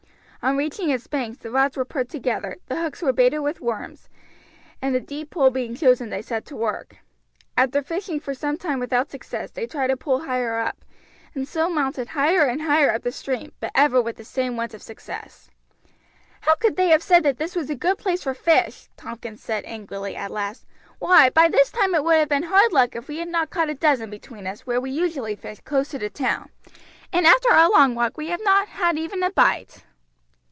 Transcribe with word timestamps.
On 0.43 0.57
reaching 0.57 0.89
its 0.89 1.05
banks 1.05 1.37
the 1.37 1.51
rods 1.51 1.77
were 1.77 1.85
put 1.85 2.09
together, 2.09 2.57
the 2.65 2.81
hooks 2.81 3.03
were 3.03 3.13
baited 3.13 3.41
with 3.41 3.61
worms, 3.61 4.09
and 4.81 4.95
a 4.95 4.99
deep 4.99 5.29
pool 5.29 5.51
being 5.51 5.75
chosen 5.75 6.09
they 6.09 6.23
set 6.23 6.45
to 6.45 6.55
work. 6.55 6.95
After 7.55 7.83
fishing 7.83 8.19
for 8.19 8.33
some 8.33 8.57
time 8.57 8.79
without 8.79 9.11
success 9.11 9.51
they 9.51 9.67
tried 9.67 9.91
a 9.91 9.97
pool 9.97 10.21
higher 10.23 10.55
up, 10.57 10.83
and 11.35 11.47
so 11.47 11.69
mounted 11.69 12.07
higher 12.07 12.43
and 12.45 12.63
higher 12.63 12.89
up 12.91 13.03
the 13.03 13.11
stream, 13.11 13.51
but 13.59 13.69
ever 13.75 14.01
with 14.01 14.15
the 14.17 14.23
same 14.25 14.57
want 14.57 14.73
of 14.73 14.81
success. 14.81 15.51
"How 16.41 16.55
could 16.55 16.75
they 16.75 16.87
have 16.89 17.03
said 17.03 17.21
that 17.21 17.37
this 17.37 17.55
was 17.55 17.69
a 17.69 17.75
good 17.75 17.99
place 17.99 18.23
for 18.23 18.33
fish?" 18.33 18.89
Tompkins 18.97 19.43
said 19.43 19.63
angrily 19.67 20.15
at 20.15 20.31
last. 20.31 20.65
"Why, 20.97 21.29
by 21.29 21.49
this 21.49 21.69
time 21.69 21.93
it 21.93 22.03
would 22.03 22.15
have 22.17 22.29
been 22.29 22.41
hard 22.49 22.73
luck 22.73 22.95
if 22.95 23.07
we 23.07 23.17
had 23.19 23.27
not 23.29 23.51
caught 23.51 23.69
a 23.69 23.75
dozen 23.75 24.09
between 24.09 24.47
us 24.47 24.61
where 24.65 24.81
we 24.81 24.89
usually 24.89 25.35
fish 25.35 25.59
close 25.63 25.89
to 25.89 25.99
the 25.99 26.09
town, 26.09 26.49
and 27.13 27.27
after 27.27 27.51
our 27.51 27.69
long 27.69 27.93
walk 27.93 28.17
we 28.17 28.29
have 28.29 28.41
not 28.43 28.67
had 28.69 28.97
even 28.97 29.21
a 29.21 29.29
bite." 29.29 29.85